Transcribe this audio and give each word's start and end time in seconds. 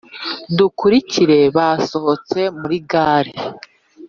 dukurikire.basohotse 0.57 2.39
muri 2.59 2.77
gare 2.91 3.33